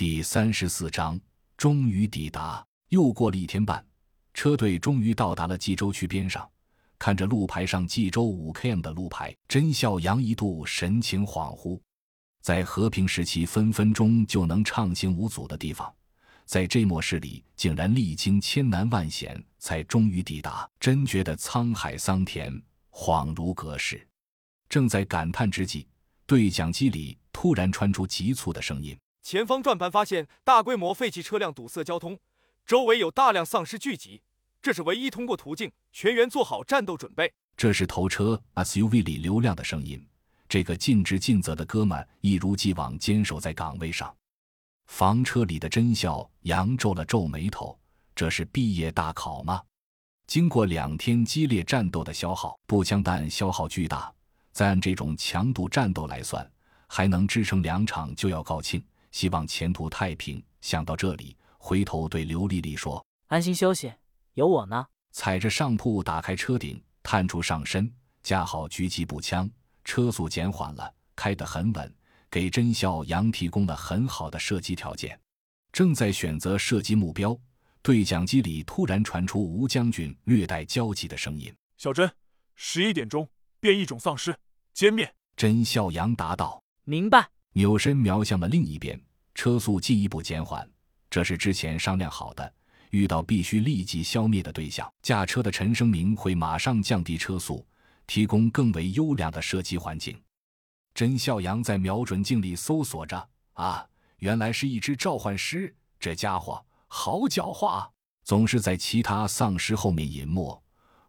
[0.00, 1.20] 第三十四章，
[1.58, 2.66] 终于抵达。
[2.88, 3.84] 又过了一天半，
[4.32, 6.50] 车队终于到达了冀州区边上。
[6.98, 11.78] 看着路牌上冀州五 km 的路牌，甄孝阳一度神情恍惚。
[12.40, 15.94] 在和平时期分分钟就能畅行无阻的地方，
[16.46, 22.50] 在这末世里竟然历经千难万险才终于抵达，真觉得沧海桑田，
[22.90, 24.08] 恍如隔世。
[24.66, 25.86] 正在感叹之际，
[26.24, 28.96] 对讲机里突然传出急促的声音。
[29.22, 32.18] 前方转盘发现大规模废弃车辆堵塞交通，
[32.64, 34.22] 周围有大量丧尸聚集，
[34.62, 37.32] 这是唯一通过途径，全员做好战斗准备。
[37.56, 40.04] 这是头车 SUV 里刘亮的声音。
[40.48, 44.12] 这个尽职尽责的哥们一如既往坚守在岗位上。
[44.86, 47.78] 房车里的甄孝阳皱了皱眉头，
[48.16, 49.62] 这是毕业大考吗？
[50.26, 54.12] 经过两天激烈战斗的消耗，步枪弹消耗巨大，
[54.50, 56.50] 再按这种强度战斗来算，
[56.88, 58.82] 还能支撑两场就要告罄。
[59.10, 60.42] 希望前途太平。
[60.60, 63.92] 想到这里，回头对刘丽丽说：“安心休息，
[64.34, 69.50] 有我呢。”踩着上铺，打开车顶，探出上身，架好狙击步枪，
[69.84, 71.94] 车速减缓了，开得很稳，
[72.30, 75.18] 给甄孝阳提供了很好的射击条件。
[75.72, 77.36] 正在选择射击目标，
[77.82, 82.10] 对讲机里突然传出吴将军略带焦急的声音：“小甄，
[82.54, 84.36] 十一点钟变异种丧尸
[84.74, 89.00] 歼灭。”甄孝阳答道：“明白。”扭身瞄向了另一边，
[89.34, 90.68] 车速进一步减缓。
[91.08, 92.54] 这是之前商量好的，
[92.90, 97.66] 遇到必须立即消灭的对象，驾车的陈生明会马上降低车速，
[98.06, 100.20] 提供更为优良的射击环境。
[100.94, 103.86] 甄孝阳在瞄准镜里搜索着，啊，
[104.18, 107.88] 原来是一只召唤师，这家伙好狡猾，
[108.24, 110.62] 总是在其他丧尸后面隐没，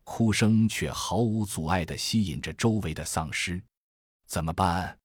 [0.03, 3.61] 哭声却毫无阻碍地吸引着周围的丧尸。
[4.27, 5.00] 怎么办？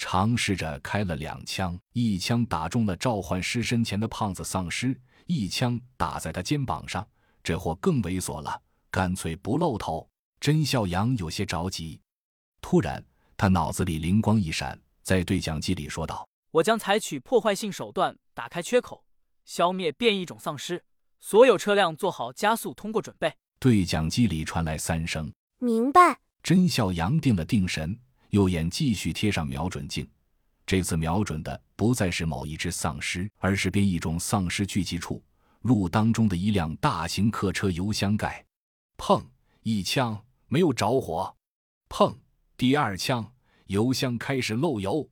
[0.00, 7.06] 尝试着开了两枪，一枪打中了召唤师身前的胖子丧尸，一枪打在他肩膀上。
[7.44, 10.08] 这货更猥琐了，干脆不露头。
[10.40, 12.00] 甄笑阳有些着急，
[12.62, 13.04] 突然
[13.36, 19.04] 他脑子里灵光一闪，在对讲机里说道：“我将采取破坏性手段打开缺口，
[19.44, 20.82] 消灭变异种丧尸。
[21.20, 25.30] 所有车辆做好加速通过准备。”对讲机里传来三声
[25.60, 28.00] ：“明白。”甄笑阳定了定神。
[28.30, 30.08] 右眼继续贴上瞄准镜，
[30.64, 35.22] 这次瞄准的不再是某一只丧尸，而是变异种丧尸聚集处
[35.62, 38.44] 路当中的一辆大型客车油箱盖。
[38.96, 39.22] 砰！
[39.62, 41.34] 一枪没有着火。
[41.88, 42.16] 砰！
[42.56, 43.32] 第二枪，
[43.66, 45.08] 油箱开始漏油。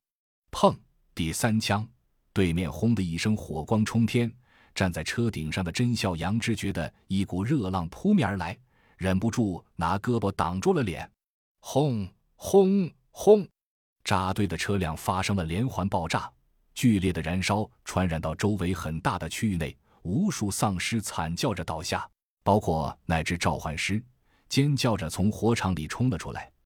[0.53, 0.77] 砰！
[1.15, 1.87] 第三枪，
[2.33, 4.33] 对面轰的一声火光冲天。
[4.75, 8.57] 站在车顶上的甄孝阳只觉得一股热浪扑面而来，
[8.97, 11.11] 忍不住拿胳膊挡住了脸。
[11.59, 12.09] 轰！
[12.37, 12.89] 轰！
[13.11, 13.47] 轰！
[14.05, 16.31] 扎堆的车辆发生了连环爆炸，
[16.75, 22.09] 剧烈的燃烧传染到周围很大的区域内，无数丧尸惨叫着倒下，
[22.43, 24.03] 包括那只召唤师，
[24.49, 26.51] 尖叫着从火场里冲了出来。